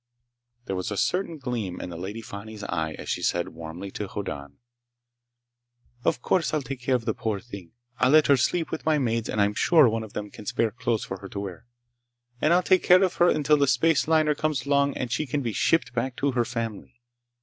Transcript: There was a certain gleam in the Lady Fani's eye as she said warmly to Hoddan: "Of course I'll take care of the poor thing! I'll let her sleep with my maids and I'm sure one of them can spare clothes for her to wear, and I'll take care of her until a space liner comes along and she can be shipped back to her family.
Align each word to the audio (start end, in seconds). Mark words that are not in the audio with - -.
There 0.65 0.75
was 0.75 0.89
a 0.89 0.97
certain 0.97 1.37
gleam 1.37 1.79
in 1.79 1.91
the 1.91 1.95
Lady 1.95 2.23
Fani's 2.23 2.63
eye 2.63 2.95
as 2.97 3.07
she 3.07 3.21
said 3.21 3.49
warmly 3.49 3.91
to 3.91 4.07
Hoddan: 4.07 4.57
"Of 6.03 6.23
course 6.23 6.55
I'll 6.55 6.63
take 6.63 6.81
care 6.81 6.95
of 6.95 7.05
the 7.05 7.13
poor 7.13 7.39
thing! 7.39 7.73
I'll 7.99 8.09
let 8.09 8.25
her 8.25 8.35
sleep 8.35 8.71
with 8.71 8.83
my 8.83 8.97
maids 8.97 9.29
and 9.29 9.39
I'm 9.39 9.53
sure 9.53 9.87
one 9.87 10.01
of 10.01 10.13
them 10.13 10.31
can 10.31 10.47
spare 10.47 10.71
clothes 10.71 11.03
for 11.05 11.19
her 11.19 11.29
to 11.29 11.39
wear, 11.39 11.67
and 12.41 12.51
I'll 12.51 12.63
take 12.63 12.81
care 12.81 13.03
of 13.03 13.17
her 13.17 13.29
until 13.29 13.61
a 13.61 13.67
space 13.67 14.07
liner 14.07 14.33
comes 14.33 14.65
along 14.65 14.97
and 14.97 15.11
she 15.11 15.27
can 15.27 15.43
be 15.43 15.53
shipped 15.53 15.93
back 15.93 16.15
to 16.15 16.31
her 16.31 16.45
family. 16.45 16.99